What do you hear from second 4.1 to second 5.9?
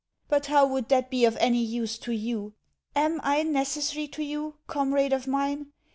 you, comrade of mine?